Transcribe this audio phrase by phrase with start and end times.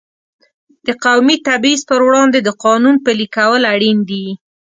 [0.87, 4.25] د قومي تبعیض پر وړاندې د قانون پلي کول اړین دي.